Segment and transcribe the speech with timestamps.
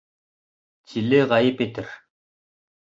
[0.93, 1.95] Тиле ғәйеп итер